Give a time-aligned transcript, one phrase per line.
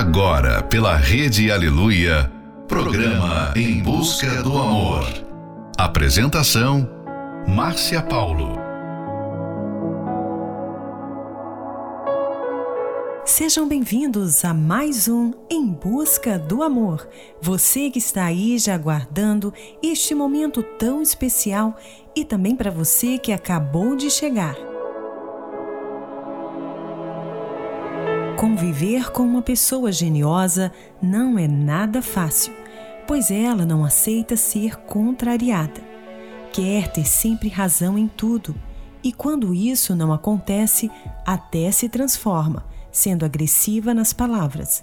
[0.00, 2.32] Agora, pela Rede Aleluia,
[2.66, 5.06] programa Em Busca do Amor.
[5.76, 6.88] Apresentação:
[7.46, 8.58] Márcia Paulo.
[13.26, 17.06] Sejam bem-vindos a mais um Em Busca do Amor.
[17.42, 21.76] Você que está aí já aguardando este momento tão especial
[22.16, 24.69] e também para você que acabou de chegar.
[28.40, 30.72] Conviver com uma pessoa geniosa
[31.02, 32.54] não é nada fácil,
[33.06, 35.82] pois ela não aceita ser contrariada.
[36.50, 38.54] Quer ter sempre razão em tudo,
[39.04, 40.90] e quando isso não acontece,
[41.26, 44.82] até se transforma, sendo agressiva nas palavras.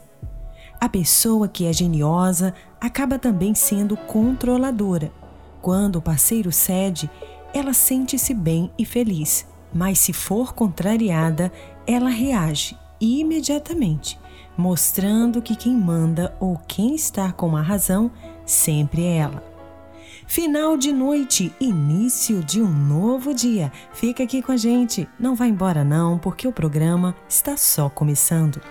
[0.80, 5.11] A pessoa que é geniosa acaba também sendo controladora.
[5.63, 7.09] Quando o parceiro cede,
[7.55, 11.52] ela sente-se bem e feliz, mas se for contrariada,
[11.88, 14.19] ela reage imediatamente,
[14.57, 18.11] mostrando que quem manda ou quem está com a razão
[18.45, 19.44] sempre é ela.
[20.27, 23.72] Final de noite, início de um novo dia.
[23.94, 28.61] Fica aqui com a gente, não vá embora não, porque o programa está só começando.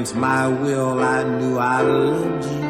[0.00, 2.62] Against my will, I knew I loved you.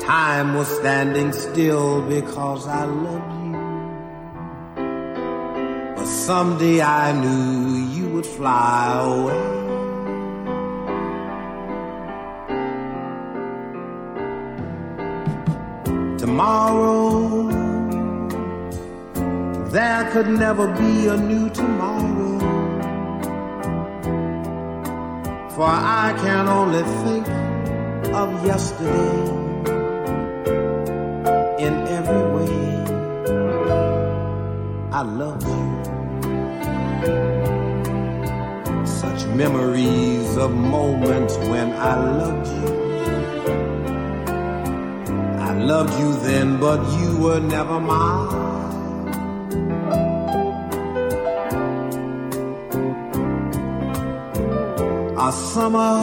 [0.00, 3.52] Time was standing still because I loved you.
[5.96, 9.44] But someday I knew you would fly away.
[16.16, 17.50] Tomorrow,
[19.76, 22.47] there could never be a new tomorrow.
[25.58, 27.26] For I can only think
[28.14, 29.18] of yesterday
[31.58, 32.58] in every way.
[34.92, 35.66] I love you.
[38.86, 42.72] Such memories of moments when I loved you.
[45.40, 48.47] I loved you then, but you were never mine.
[55.28, 56.00] A summer,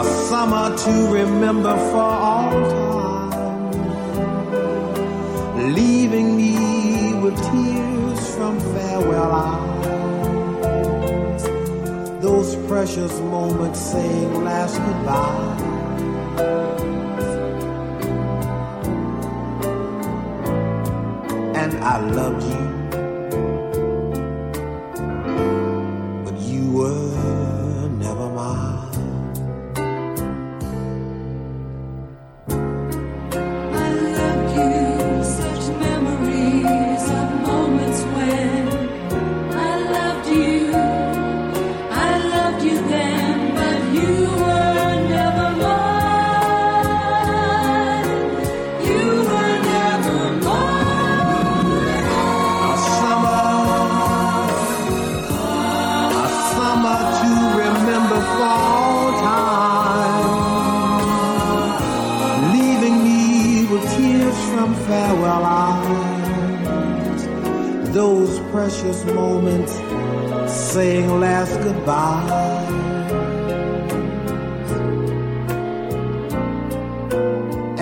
[0.00, 3.74] a summer to remember for all time,
[5.74, 11.42] leaving me with tears from farewell eyes.
[12.22, 15.48] Those precious moments saying last goodbye.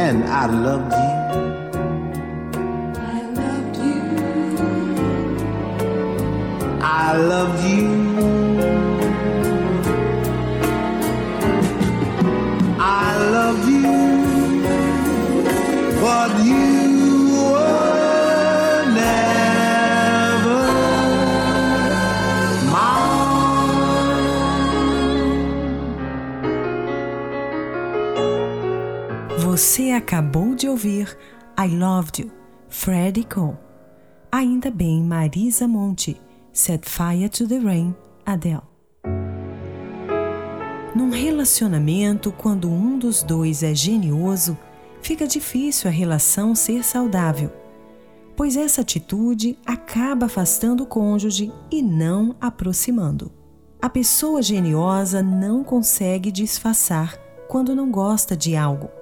[0.06, 0.92] And I loved
[7.64, 8.35] you.
[29.76, 31.18] Você acabou de ouvir
[31.60, 32.30] I Loved You,
[32.66, 33.58] Freddie Cole.
[34.32, 36.18] Ainda bem Marisa Monte,
[36.50, 38.62] Set Fire to the Rain, Adele.
[40.94, 44.56] Num relacionamento, quando um dos dois é genioso,
[45.02, 47.52] fica difícil a relação ser saudável,
[48.34, 53.30] pois essa atitude acaba afastando o cônjuge e não aproximando.
[53.82, 57.14] A pessoa geniosa não consegue disfarçar
[57.46, 58.95] quando não gosta de algo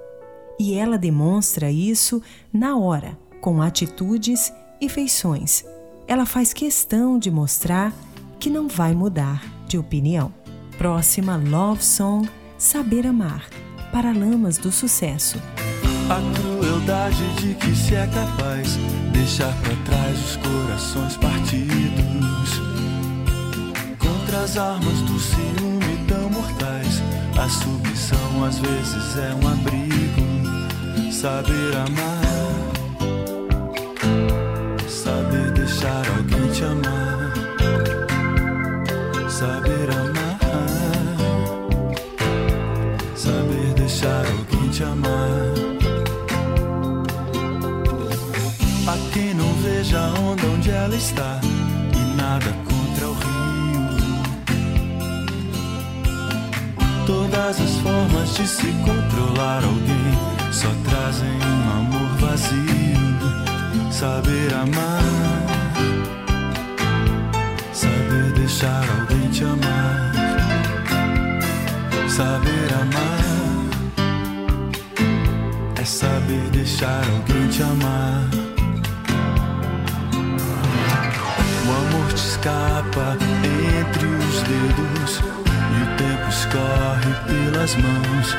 [0.59, 2.21] e ela demonstra isso
[2.51, 5.63] na hora, com atitudes e feições.
[6.07, 7.93] Ela faz questão de mostrar
[8.39, 10.33] que não vai mudar de opinião.
[10.77, 13.47] Próxima Love Song Saber Amar
[13.91, 15.41] para Lamas do Sucesso.
[16.09, 18.77] A crueldade de que se é capaz
[19.11, 22.59] deixar para trás os corações partidos
[23.97, 27.01] contra as armas do ciúme tão mortais.
[27.37, 30.04] A submissão às vezes é um abrigo
[31.11, 32.21] saber amar,
[34.87, 37.33] saber deixar alguém te amar,
[39.29, 40.39] saber amar,
[43.15, 45.53] saber deixar alguém te amar.
[48.87, 51.39] A quem não veja a onda onde ela está
[51.93, 54.25] e nada contra o rio.
[57.05, 59.63] Todas as formas de se controlar
[60.65, 62.95] só trazem um amor vazio.
[63.91, 65.01] Saber amar,
[67.71, 70.11] saber deixar alguém te amar,
[72.09, 73.25] saber amar
[75.79, 78.29] é saber deixar alguém te amar.
[81.65, 83.17] O amor te escapa
[83.69, 85.21] entre os dedos
[85.71, 88.35] e o tempo escorre pelas mãos.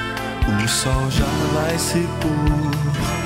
[0.48, 3.25] O sol já vai se pôr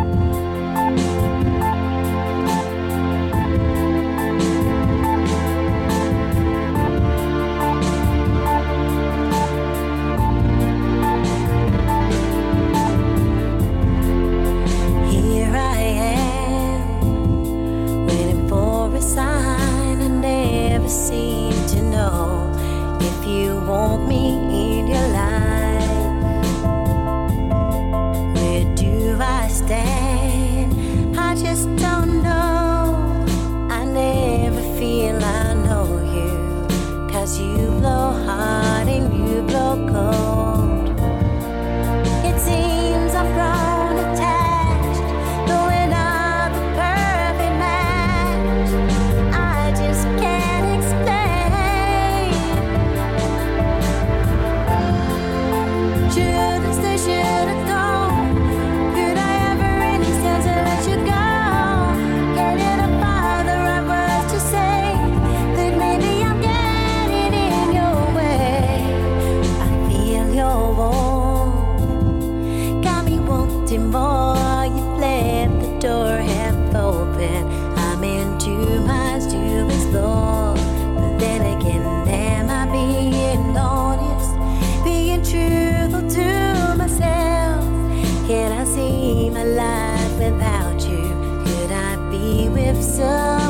[92.73, 93.40] Pra mim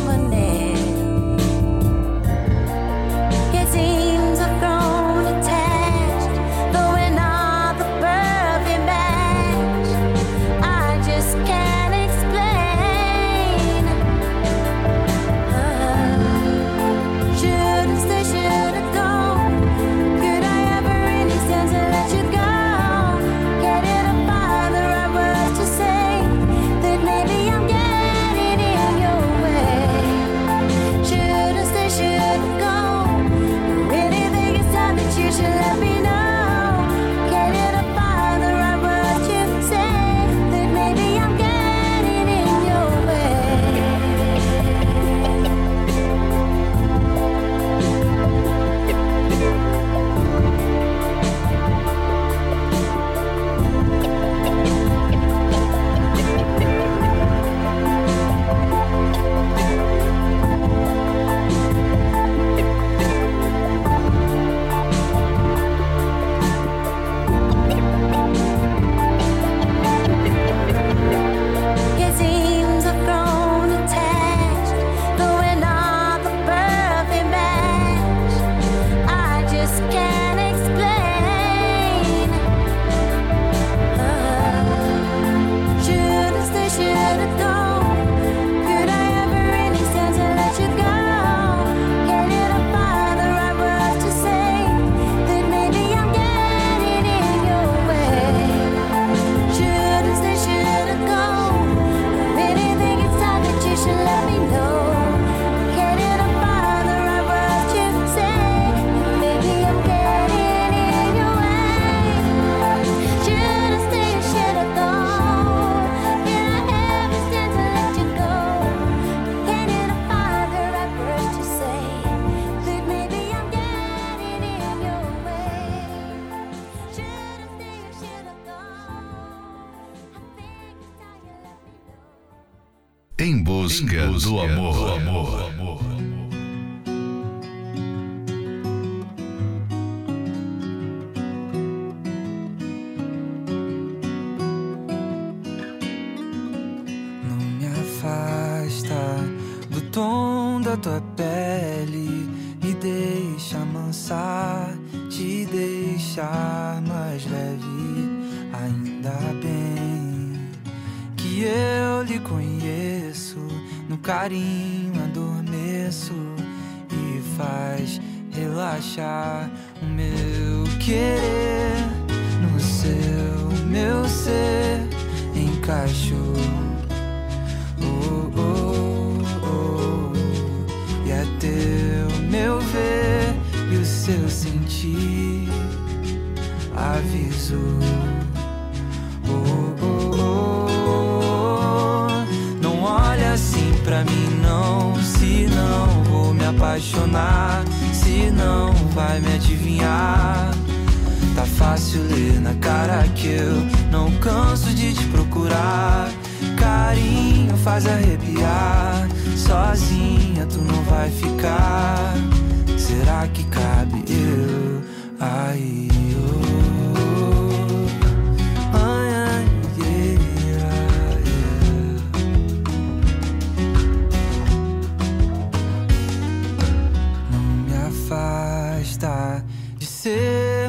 [134.13, 135.10] não, se não vou me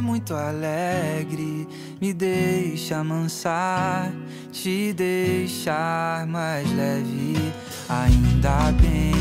[0.02, 1.68] muito alegre,
[2.00, 4.12] me deixa amansar,
[4.50, 7.36] te deixar mais leve.
[7.88, 9.12] Ainda bem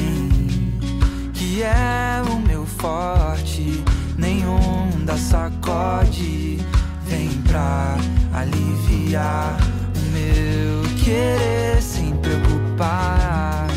[1.34, 3.84] que é o meu forte,
[4.18, 6.58] nenhum da sacode
[7.06, 7.98] vem pra
[8.34, 9.58] aliviar
[9.96, 13.68] o meu querer sem preocupar,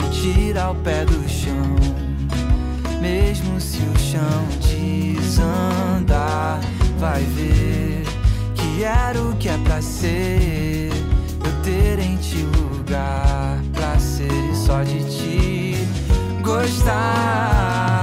[0.00, 1.76] me tira o pé do chão,
[3.00, 4.67] mesmo se o chão
[5.38, 6.60] desandar
[6.98, 8.02] vai ver
[8.54, 10.90] que era o que é pra ser.
[11.44, 15.88] Eu ter em ti lugar pra ser e só de ti
[16.42, 18.02] gostar.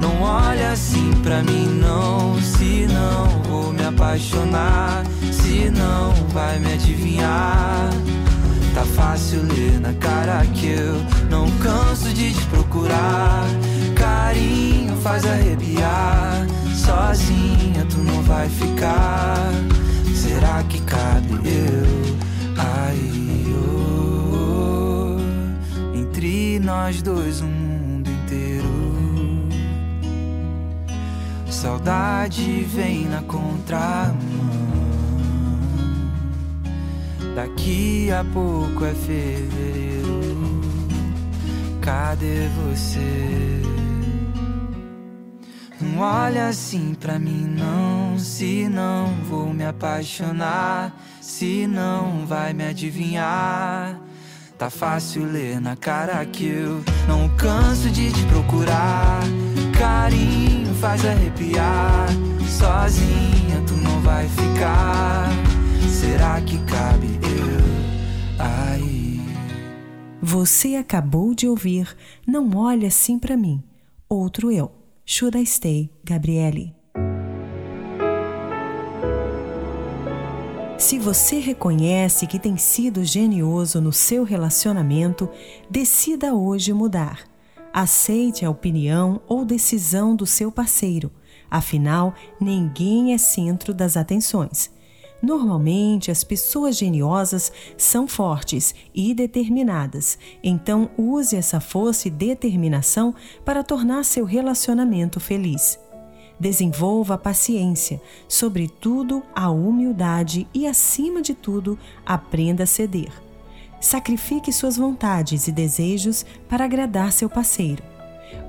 [0.00, 2.40] Não olha assim pra mim, não.
[2.40, 7.90] Se não vou me apaixonar, se não vai me adivinhar.
[8.74, 10.94] Tá fácil ler na cara que eu
[11.30, 13.44] não canso de te procurar.
[13.94, 16.46] Carinho faz arrepiar
[16.82, 19.50] sozinha tu não vai ficar.
[20.14, 22.16] Será que cabe eu
[22.58, 23.46] aí?
[24.34, 25.18] Oh,
[25.96, 29.48] entre nós dois, um mundo inteiro.
[31.48, 34.42] Saudade vem na contramão.
[37.34, 40.20] Daqui a pouco é fevereiro.
[41.80, 43.81] Cadê você?
[45.82, 48.16] Não olha assim pra mim, não.
[48.16, 54.00] Se não vou me apaixonar, se não vai me adivinhar.
[54.56, 59.22] Tá fácil ler na cara que eu não canso de te procurar.
[59.76, 62.08] Carinho faz arrepiar.
[62.48, 65.28] Sozinha tu não vai ficar.
[65.88, 69.20] Será que cabe eu aí?
[70.22, 71.88] Você acabou de ouvir
[72.24, 73.60] Não Olha Assim para Mim,
[74.08, 76.74] outro eu Should I Stay, Gabriele.
[80.78, 85.28] Se você reconhece que tem sido genioso no seu relacionamento,
[85.68, 87.24] decida hoje mudar.
[87.72, 91.10] Aceite a opinião ou decisão do seu parceiro.
[91.50, 94.70] Afinal, ninguém é centro das atenções.
[95.22, 103.62] Normalmente, as pessoas geniosas são fortes e determinadas, então use essa força e determinação para
[103.62, 105.78] tornar seu relacionamento feliz.
[106.40, 113.12] Desenvolva a paciência, sobretudo a humildade e, acima de tudo, aprenda a ceder.
[113.80, 117.84] Sacrifique suas vontades e desejos para agradar seu parceiro.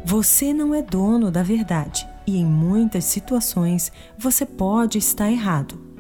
[0.04, 5.93] Você não é dono da verdade e, em muitas situações, você pode estar errado.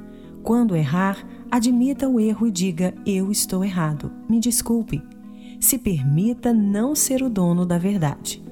[0.43, 5.01] Quando errar, admita o erro e diga: Eu estou errado, me desculpe.
[5.60, 8.43] Se permita não ser o dono da verdade.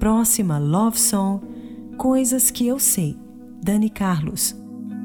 [0.00, 1.44] Próxima Love Song:
[1.96, 3.16] Coisas que eu sei.
[3.62, 4.56] Dani Carlos.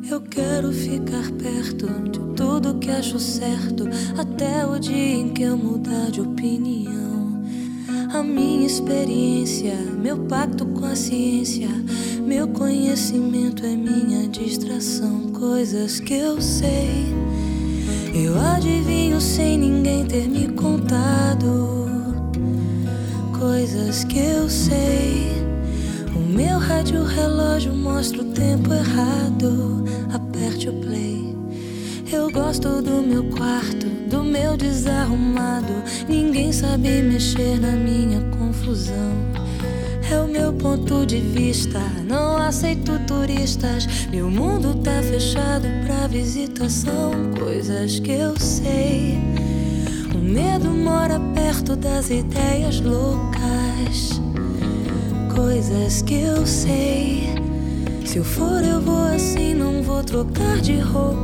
[0.09, 3.85] Eu quero ficar perto de tudo que acho certo,
[4.17, 7.32] até o dia em que eu mudar de opinião.
[8.13, 11.67] A minha experiência, meu pacto com a ciência,
[12.23, 15.31] meu conhecimento é minha distração.
[15.31, 17.07] Coisas que eu sei,
[18.13, 21.87] eu adivinho sem ninguém ter me contado.
[23.39, 25.31] Coisas que eu sei,
[26.15, 29.83] o meu rádio relógio mostra o tempo errado.
[30.13, 31.22] Aperte o play.
[32.13, 35.73] Eu gosto do meu quarto, do meu desarrumado.
[36.07, 39.13] Ninguém sabe mexer na minha confusão.
[40.11, 43.87] É o meu ponto de vista, não aceito turistas.
[44.11, 47.11] Meu mundo tá fechado pra visitação.
[47.35, 49.17] Coisas que eu sei.
[50.13, 54.21] O medo mora perto das ideias loucas.
[55.33, 57.33] Coisas que eu sei.
[58.05, 61.23] Se eu for, eu vou assim, não vou trocar de roupa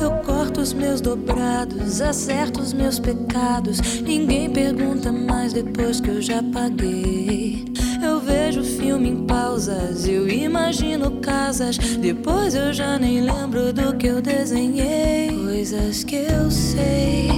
[0.00, 4.00] Eu corto os meus dobrados, acerto os meus pecados.
[4.00, 7.64] Ninguém pergunta mais depois que eu já paguei.
[8.02, 11.76] Eu vejo filme em pausas, eu imagino casas.
[11.76, 15.28] Depois eu já nem lembro do que eu desenhei.
[15.44, 17.28] Coisas que eu sei.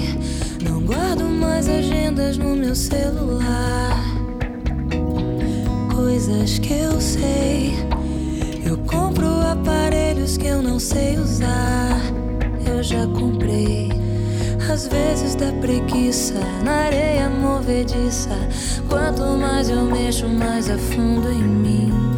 [0.63, 3.99] Não guardo mais agendas no meu celular.
[5.93, 7.75] Coisas que eu sei.
[8.65, 12.01] Eu compro aparelhos que eu não sei usar.
[12.71, 13.89] Eu já comprei.
[14.73, 18.37] Às vezes dá preguiça na areia movediça.
[18.89, 22.18] Quanto mais eu mexo, mais afundo em mim.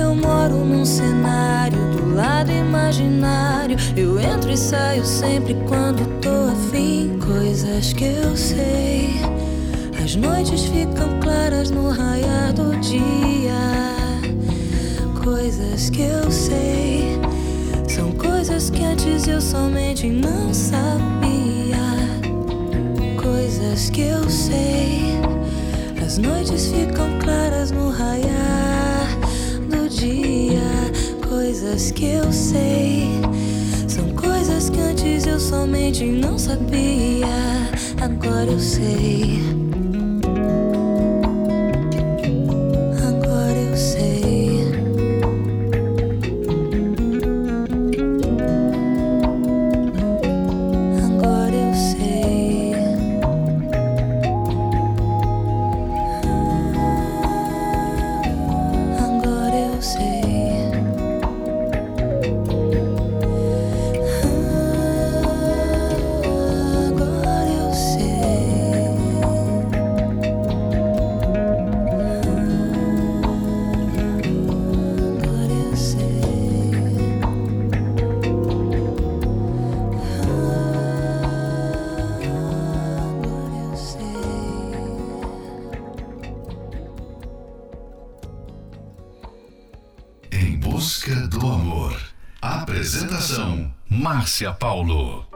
[0.00, 3.76] Eu moro num cenário do lado imaginário.
[3.94, 7.18] Eu entro e saio sempre quando tô afim.
[7.18, 9.10] Coisas que eu sei.
[10.02, 13.52] As noites ficam claras no raiar do dia.
[15.22, 17.20] Coisas que eu sei.
[17.86, 21.76] São coisas que antes eu somente não sabia.
[23.20, 25.20] Coisas que eu sei.
[26.02, 28.89] As noites ficam claras no raiar
[30.00, 30.60] dia.
[31.28, 33.20] Coisas que eu sei.
[33.86, 37.26] São coisas que antes eu somente não sabia.
[38.00, 39.59] Agora eu sei.
[94.40, 95.26] Márcia Paulo.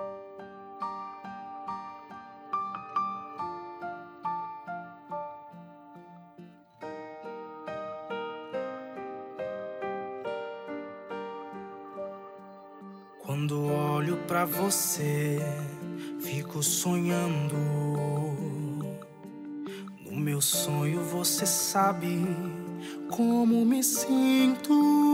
[13.18, 15.38] Quando olho para você,
[16.20, 17.56] fico sonhando.
[20.00, 22.24] No meu sonho você sabe
[23.10, 25.13] como me sinto.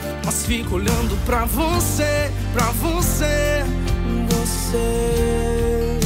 [0.23, 3.63] mas fico olhando pra você, pra você,
[4.29, 5.99] você.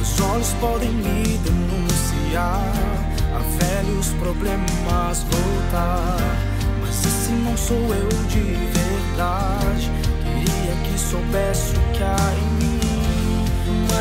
[0.00, 2.72] Os olhos podem me denunciar,
[3.34, 6.16] a velhos problemas voltar.
[6.80, 9.90] Mas esse não sou eu de verdade.
[10.22, 12.53] Queria que soubesse o que mim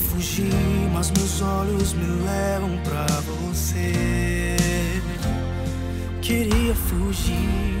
[0.00, 4.56] Fugir, mas meus olhos me levam pra você.
[6.22, 7.74] Queria fugir,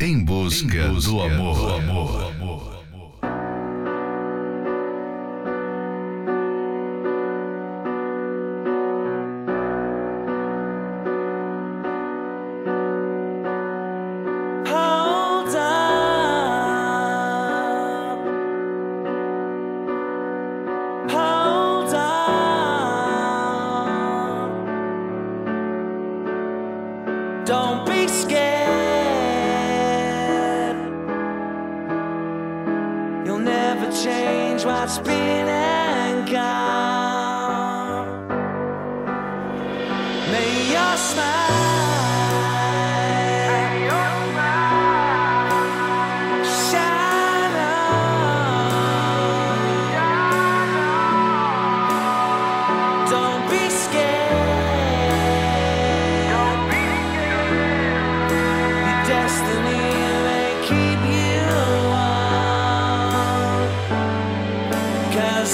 [0.00, 1.56] Em busca, em busca do amor.
[1.56, 2.31] Do amor.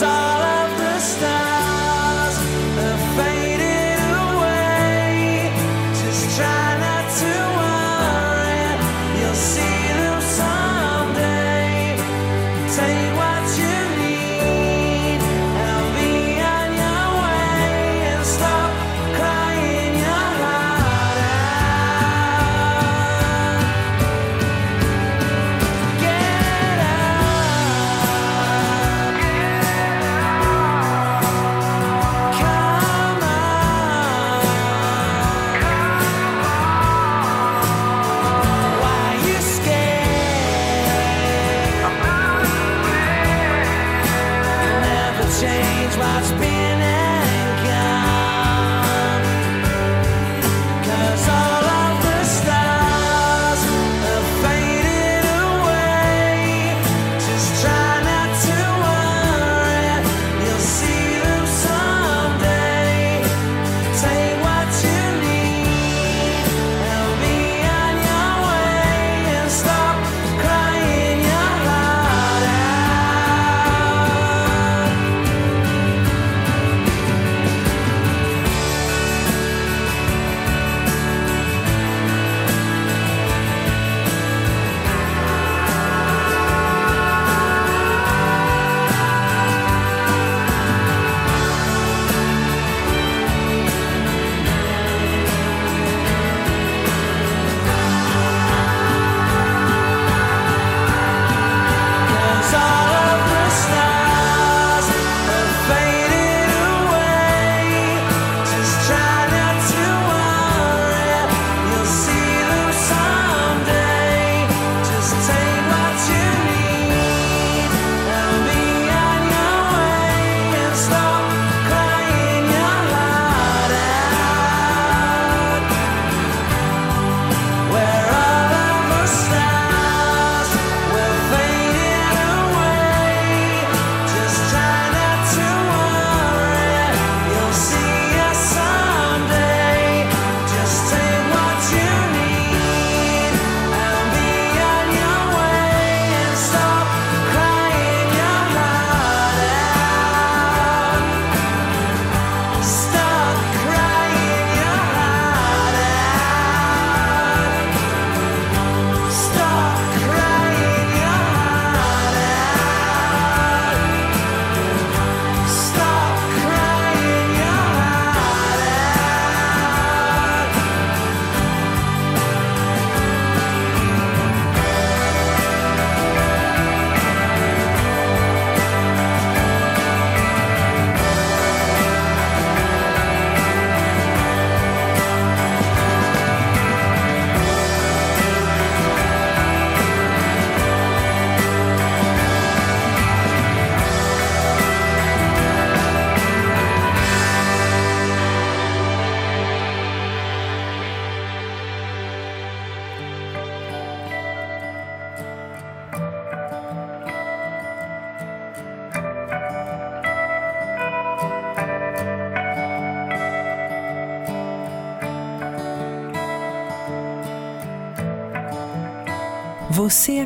[0.09, 0.38] side.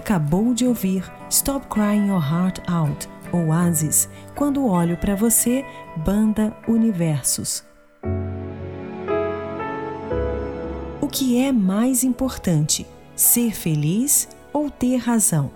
[0.03, 5.65] Acabou de ouvir Stop Crying Your Heart Out, Oasis, Quando Olho para Você,
[5.97, 7.63] Banda Universos.
[11.01, 12.85] O que é mais importante,
[13.15, 15.53] ser feliz ou ter razão?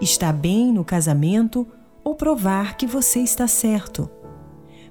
[0.00, 1.64] Estar bem no casamento
[2.02, 4.10] ou provar que você está certo?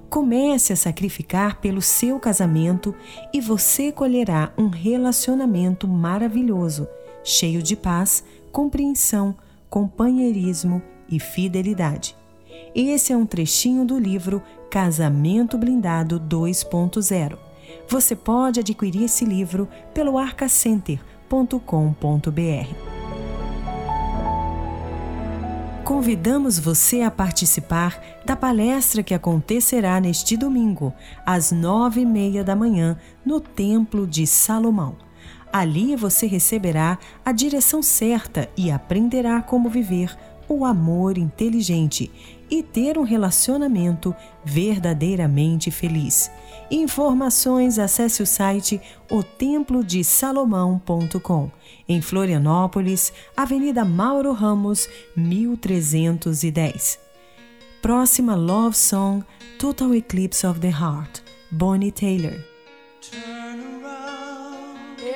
[0.08, 2.94] Comece a sacrificar pelo seu casamento
[3.34, 6.88] e você colherá um relacionamento maravilhoso,
[7.22, 9.36] cheio de paz, compreensão,
[9.70, 12.16] companheirismo e fidelidade.
[12.74, 17.38] Esse é um trechinho do livro Casamento Blindado 2.0.
[17.88, 22.98] Você pode adquirir esse livro pelo arcacenter.com.br
[25.88, 30.92] convidamos você a participar da palestra que acontecerá neste domingo,
[31.24, 34.96] às nove e meia da manhã, no Templo de Salomão.
[35.52, 40.16] Ali você receberá a direção certa e aprenderá como viver
[40.48, 42.10] o amor inteligente
[42.50, 46.30] e ter um relacionamento verdadeiramente feliz.
[46.70, 48.80] Informações, acesse o site
[49.10, 51.50] otemplodesalomão.com.
[51.88, 56.98] Em Florianópolis, Avenida Mauro Ramos, 1310.
[57.80, 59.24] Próxima Love Song,
[59.58, 61.20] Total Eclipse of the Heart,
[61.50, 62.38] Bonnie Taylor.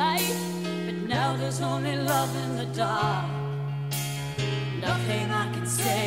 [0.00, 0.40] Life,
[0.86, 3.28] but now there's only love in the dark.
[4.88, 6.04] Nothing I can say,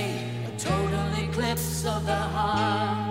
[0.50, 3.03] a total eclipse of the heart.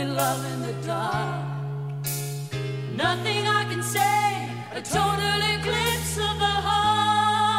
[0.00, 1.44] only love in the dark.
[2.96, 7.50] Nothing I can say, a total eclipse of the heart.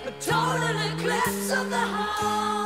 [0.04, 2.65] A total eclipse of the heart.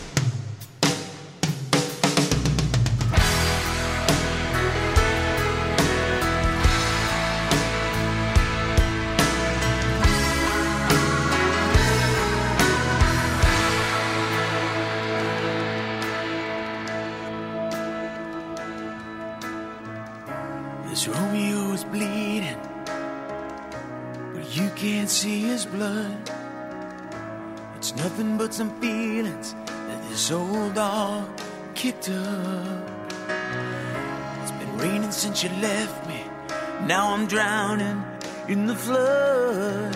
[38.51, 39.95] In the flood.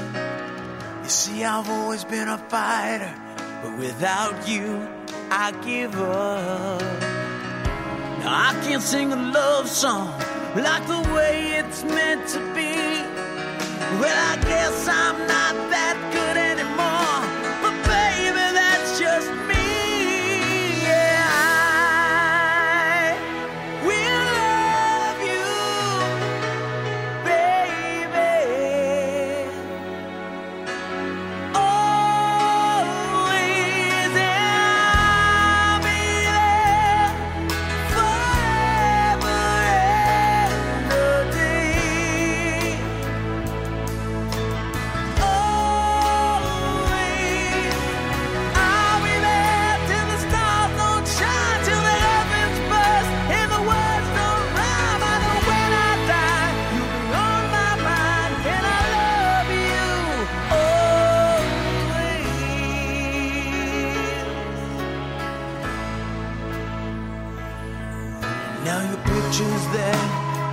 [1.03, 3.14] You see, I've always been a fighter,
[3.62, 4.88] but without you,
[5.30, 6.82] I give up.
[8.20, 10.08] Now I can't sing a love song
[10.56, 12.76] like the way it's meant to be.
[13.99, 15.84] Well, I guess I'm not that
[69.26, 69.97] pictures that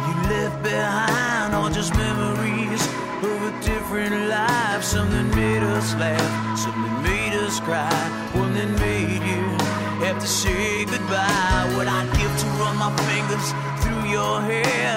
[0.08, 2.82] you left behind, all just memories
[3.22, 4.82] of a different life.
[4.82, 7.92] Something made us laugh, something made us cry,
[8.32, 9.44] one that made you
[10.04, 11.68] have to say goodbye.
[11.76, 13.48] What I'd give to run my fingers
[13.82, 14.96] through your hair,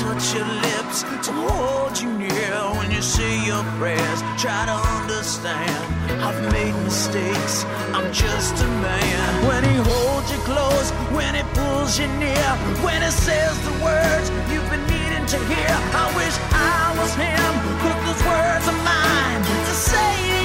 [0.00, 4.20] touch your lips to hold you near when you say your prayers.
[4.36, 5.99] Try to understand.
[6.18, 9.46] I've made mistakes, I'm just a man.
[9.48, 12.50] When he holds you close, when he pulls you near,
[12.84, 17.52] when he says the words you've been needing to hear, I wish I was him.
[18.10, 20.39] Those words of mine to say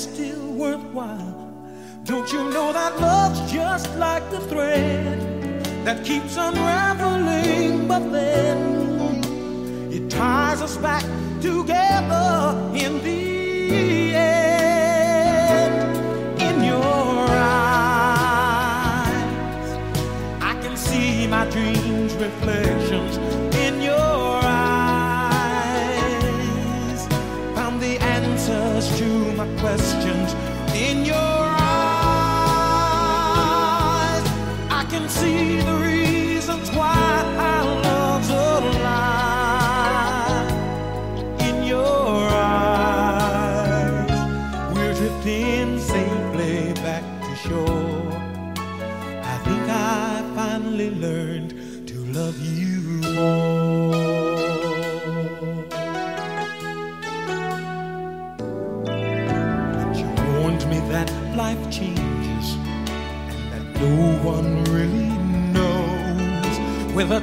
[0.00, 1.52] still worthwhile.
[2.04, 9.22] Don't you know that love's just like the thread that keeps unraveling, but then
[9.92, 11.04] it ties us back
[11.42, 12.19] together.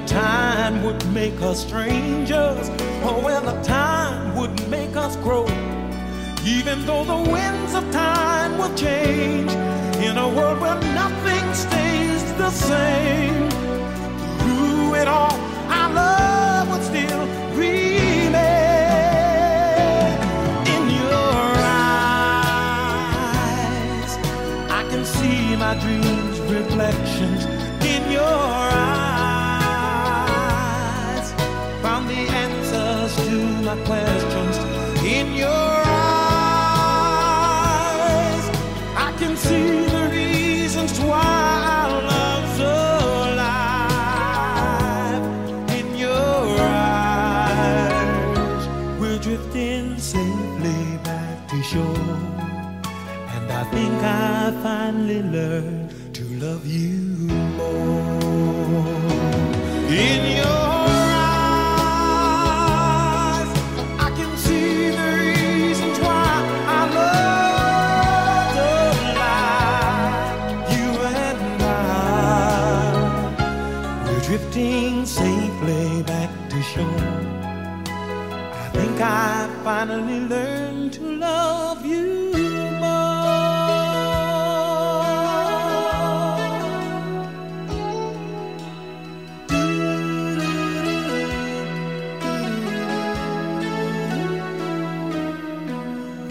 [0.07, 2.69] Time would make us strangers
[3.03, 5.45] or whether time would make us grow.
[6.45, 9.51] Even though the winds of time will change
[10.01, 13.49] in a world where nothing stays the same,
[14.39, 15.37] through it all,
[15.69, 18.31] our love would still remain.
[20.73, 21.53] In your
[22.79, 24.11] eyes,
[24.79, 27.26] I can see my dreams' reflections.
[33.67, 34.57] My questions.
[35.03, 35.83] In your eyes,
[38.95, 43.43] I can see the reasons why our love's alive.
[45.79, 48.67] In your eyes,
[49.01, 52.15] we're drifting safely back to shore.
[53.35, 57.06] And I think I finally learned to love you
[79.67, 82.31] finally learned to love you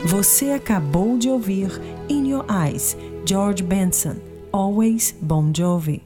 [0.07, 1.79] Você acabou de ouvir
[2.09, 4.17] In Your Eyes, George Benson,
[4.51, 6.06] Always Bon Jovi.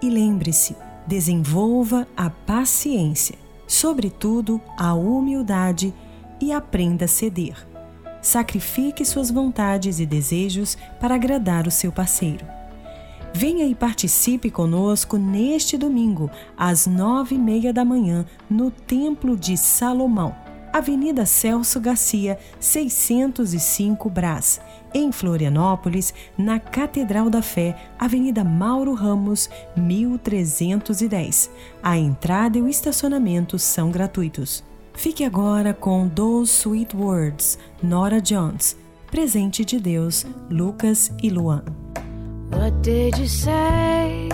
[0.00, 0.76] E lembre-se,
[1.06, 3.36] desenvolva a paciência,
[3.66, 5.92] sobretudo a humildade
[6.40, 7.66] e aprenda a ceder.
[8.20, 12.46] Sacrifique suas vontades e desejos para agradar o seu parceiro.
[13.32, 19.56] Venha e participe conosco neste domingo, às nove e meia da manhã, no Templo de
[19.56, 20.34] Salomão,
[20.72, 24.60] Avenida Celso Garcia, 605 Brás,
[24.94, 31.50] em Florianópolis, na Catedral da Fé, Avenida Mauro Ramos, 1310.
[31.82, 34.64] A entrada e o estacionamento são gratuitos.
[34.94, 38.76] Fique agora com Those Sweet Words, Nora Jones,
[39.10, 41.62] Presente de Deus, Lucas e Luan.
[42.52, 44.28] What did you say?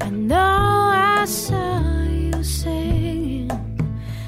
[0.00, 3.48] I know I saw you saying,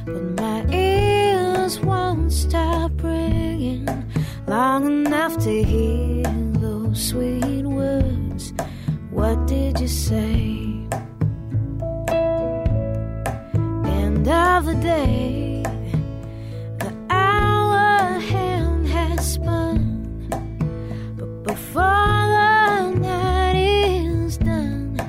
[0.04, 4.03] but my ears won't stop ringing
[4.46, 6.22] long enough to hear
[6.60, 8.52] those sweet words.
[9.10, 10.86] What did you say?
[14.00, 15.62] End of the day,
[16.78, 20.26] the hour hand has spun,
[21.16, 25.00] but before the night is done,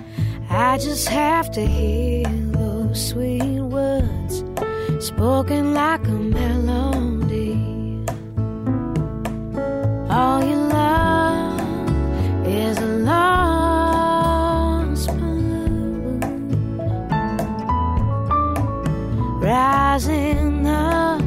[0.50, 4.44] I just have to hear those sweet words
[5.00, 7.14] spoken like a melody.
[10.18, 11.59] All you love
[12.47, 15.09] is a lost
[19.43, 21.20] rising up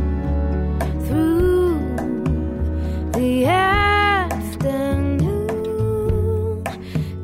[1.06, 1.78] through
[3.12, 5.44] the afternoon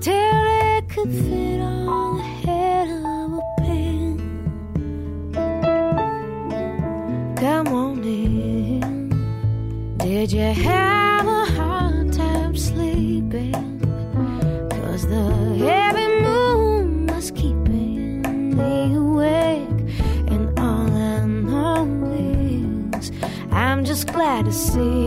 [0.02, 4.18] till it could fit on the head of a pin.
[7.36, 9.08] Come on in.
[9.96, 10.93] Did you have
[24.43, 25.03] to see.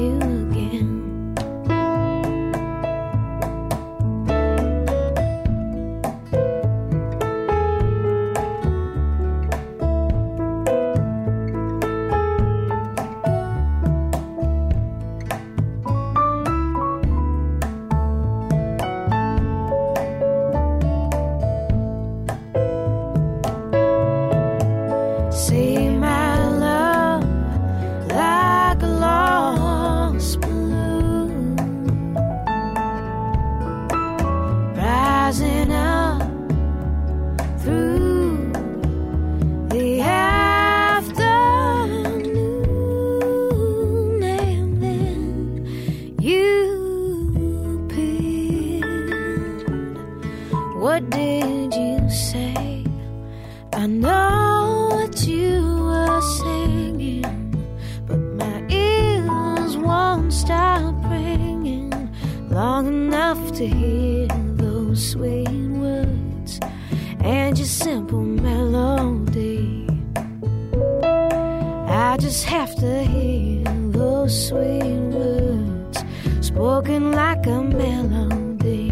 [76.97, 78.91] Spoken like a melody.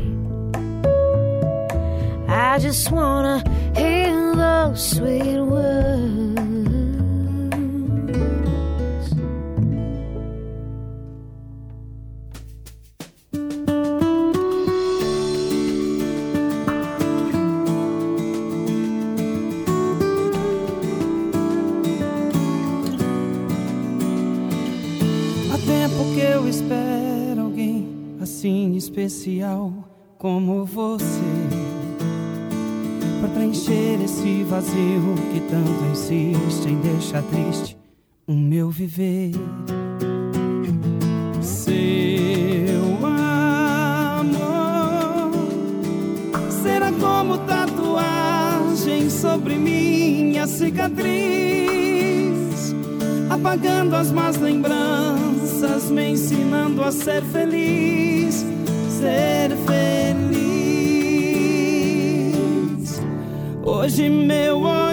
[2.27, 3.43] I just wanna
[3.75, 6.34] hear those sweet words.
[28.77, 29.73] Especial
[30.17, 31.65] como você
[33.19, 37.77] para preencher esse vazio que tanto insiste em deixar triste
[38.27, 39.31] o meu viver.
[41.41, 41.75] Seu
[43.03, 44.25] amor
[46.49, 51.15] será como tatuagem sobre minha cicatriz,
[53.29, 58.45] apagando as más lembranças, me ensinando a ser feliz
[59.05, 60.35] ser feliz.
[63.63, 64.84] Hoje meu horizonte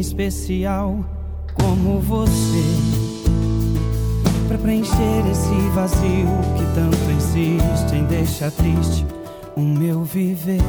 [0.00, 1.04] especial
[1.54, 2.64] como você
[4.48, 6.26] para preencher esse vazio
[6.56, 9.06] que tanto insiste em deixar triste
[9.56, 10.60] o meu viver.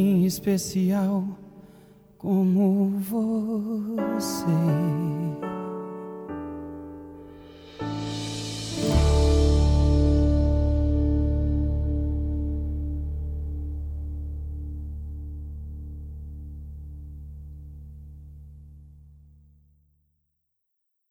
[0.00, 1.24] Assim especial